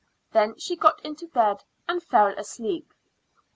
Then 0.31 0.57
she 0.57 0.75
got 0.75 0.99
into 1.05 1.27
bed 1.27 1.63
and 1.87 2.01
fell 2.01 2.29
asleep. 2.35 2.91